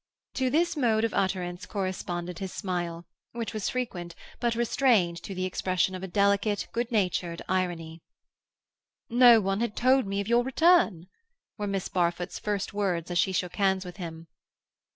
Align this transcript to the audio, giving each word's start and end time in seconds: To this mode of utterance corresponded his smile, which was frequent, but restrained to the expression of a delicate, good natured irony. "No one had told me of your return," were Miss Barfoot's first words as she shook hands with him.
To 0.33 0.49
this 0.49 0.75
mode 0.75 1.03
of 1.03 1.13
utterance 1.13 1.67
corresponded 1.67 2.39
his 2.39 2.51
smile, 2.51 3.05
which 3.33 3.53
was 3.53 3.69
frequent, 3.69 4.15
but 4.39 4.55
restrained 4.55 5.21
to 5.21 5.35
the 5.35 5.45
expression 5.45 5.93
of 5.93 6.01
a 6.01 6.07
delicate, 6.07 6.67
good 6.71 6.91
natured 6.91 7.43
irony. 7.47 8.01
"No 9.11 9.39
one 9.39 9.59
had 9.59 9.75
told 9.75 10.07
me 10.07 10.19
of 10.19 10.27
your 10.27 10.43
return," 10.43 11.05
were 11.59 11.67
Miss 11.67 11.87
Barfoot's 11.87 12.39
first 12.39 12.73
words 12.73 13.11
as 13.11 13.19
she 13.19 13.31
shook 13.31 13.57
hands 13.57 13.85
with 13.85 13.97
him. 13.97 14.25